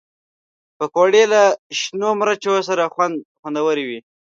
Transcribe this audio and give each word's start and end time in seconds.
پکورې 0.77 1.23
له 1.33 1.43
شنو 1.79 2.09
مرچو 2.19 2.53
سره 2.67 2.83
خوندورې 3.39 3.83
وي 3.89 3.99